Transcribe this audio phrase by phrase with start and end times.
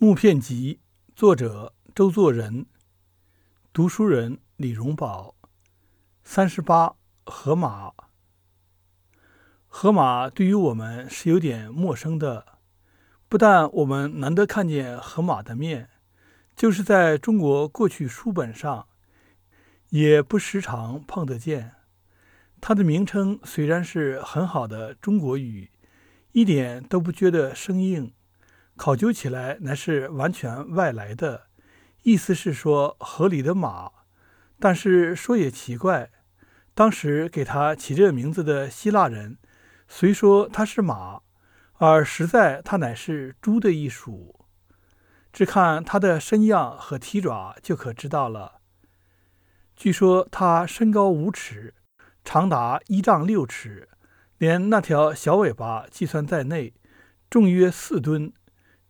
[0.00, 0.78] 木片集，
[1.16, 2.66] 作者周作人，
[3.72, 5.34] 读书人李荣宝。
[6.22, 7.92] 三十八，河马。
[9.66, 12.46] 河马对于我们是有点陌生的，
[13.28, 15.90] 不但我们难得看见河马的面，
[16.54, 18.86] 就是在中国过去书本上，
[19.88, 21.74] 也不时常碰得见。
[22.60, 25.72] 它的名称虽然是很好的中国语，
[26.30, 28.12] 一点都不觉得生硬。
[28.78, 31.48] 考究起来乃是完全外来的，
[32.04, 33.90] 意思是说河里的马。
[34.60, 36.10] 但是说也奇怪，
[36.74, 39.38] 当时给他起这名字的希腊人，
[39.88, 41.20] 虽说它是马，
[41.74, 44.46] 而实在它乃是猪的一属。
[45.32, 48.60] 只看它的身样和蹄爪就可知道了。
[49.76, 51.74] 据说它身高五尺，
[52.24, 53.88] 长达一丈六尺，
[54.38, 56.74] 连那条小尾巴计算在内，
[57.28, 58.32] 重约四吨。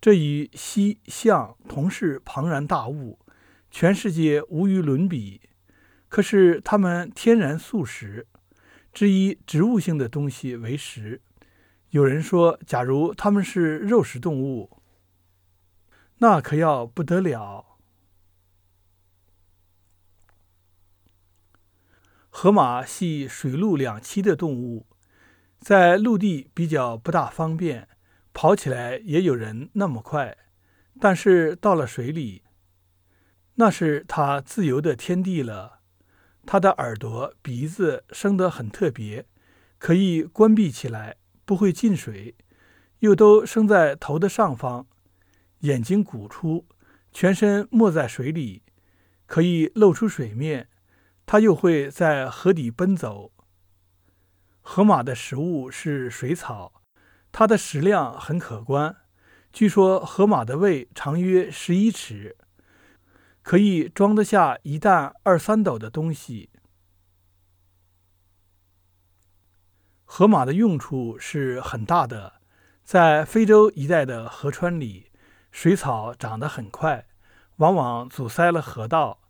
[0.00, 3.18] 这与西象同是庞然大物，
[3.70, 5.40] 全世界无与伦比。
[6.08, 8.26] 可是它们天然素食，
[8.92, 11.20] 只以植物性的东西为食。
[11.90, 14.82] 有人说，假如它们是肉食动物，
[16.18, 17.64] 那可要不得了。
[22.30, 24.86] 河马系水陆两栖的动物，
[25.58, 27.88] 在陆地比较不大方便。
[28.40, 30.38] 跑起来也有人那么快，
[31.00, 32.44] 但是到了水里，
[33.56, 35.80] 那是它自由的天地了。
[36.46, 39.26] 它的耳朵、鼻子生得很特别，
[39.78, 42.36] 可以关闭起来，不会进水，
[43.00, 44.86] 又都生在头的上方。
[45.62, 46.64] 眼睛鼓出，
[47.10, 48.62] 全身没在水里，
[49.26, 50.68] 可以露出水面。
[51.26, 53.32] 它又会在河底奔走。
[54.60, 56.77] 河马的食物是水草。
[57.38, 58.96] 它的食量很可观，
[59.52, 62.36] 据说河马的胃长约十一尺，
[63.42, 66.50] 可以装得下一担二三斗的东西。
[70.04, 72.40] 河马的用处是很大的，
[72.82, 75.12] 在非洲一带的河川里，
[75.52, 77.06] 水草长得很快，
[77.58, 79.20] 往往阻塞了河道。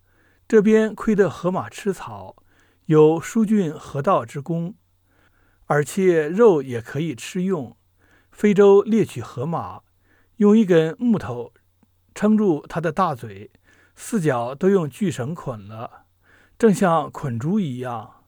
[0.49, 2.43] 这边亏得河马吃草，
[2.87, 4.77] 有疏浚河道之功，
[5.67, 7.77] 而且肉也可以吃用。
[8.39, 9.81] 非洲猎取河马，
[10.37, 11.53] 用一根木头
[12.15, 13.51] 撑住它的大嘴，
[13.97, 16.05] 四角都用巨绳捆了，
[16.57, 18.23] 正像捆猪一样。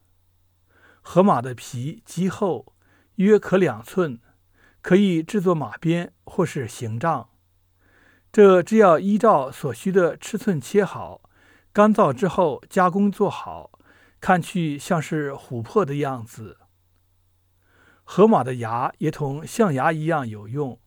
[1.01, 2.75] 河马的皮极厚，
[3.15, 4.19] 约可两寸，
[4.83, 7.29] 可以制作马鞭或是刑杖。
[8.33, 11.21] 这只要依照所需的尺寸切好，
[11.73, 13.79] 干燥之后加工做好，
[14.21, 16.57] 看去像是琥珀的样子。
[18.13, 20.81] 河马的牙也同象牙一样有用。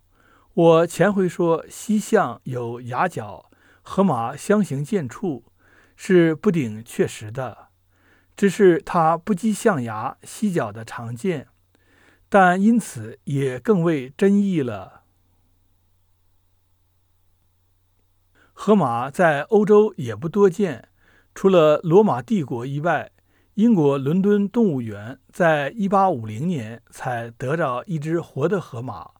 [0.55, 3.49] 我前回说西象有牙角，
[3.81, 5.43] 河马相形见绌，
[5.95, 7.69] 是不顶确实的。
[8.35, 11.47] 只是它不及象牙、犀角的常见，
[12.27, 15.03] 但因此也更为珍异了。
[18.51, 20.89] 河马在欧洲也不多见，
[21.33, 23.12] 除了罗马帝国以外。
[23.55, 29.11] 英国伦敦动物园在一八五零年才得着一只活的河马，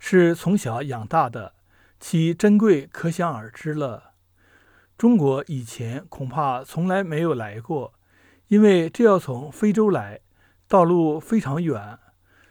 [0.00, 1.54] 是从小养大的，
[2.00, 4.14] 其珍贵可想而知了。
[4.96, 7.94] 中国以前恐怕从来没有来过，
[8.48, 10.22] 因为这要从非洲来，
[10.66, 12.00] 道路非常远，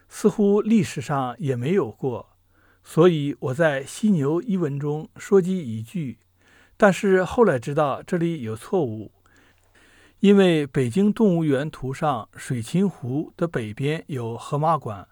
[0.07, 2.37] 似乎历史上也没有过。
[2.85, 6.19] 所以我在《犀牛》一文中说及一句，
[6.77, 9.11] 但是后来知道这里有错误。
[10.19, 15.07] 因为北京动物园图上水琴湖的北边有河马馆，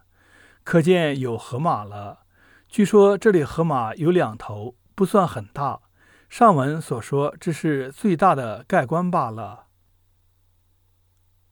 [0.63, 2.21] 可见有河马了。
[2.67, 5.79] 据说这里河马有两头，不算很大。
[6.27, 9.64] 上文所说这是最大的盖棺罢了。